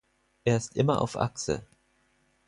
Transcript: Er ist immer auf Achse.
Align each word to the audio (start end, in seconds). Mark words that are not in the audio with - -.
Er 0.45 0.57
ist 0.57 0.75
immer 0.77 0.99
auf 0.99 1.15
Achse. 1.15 1.63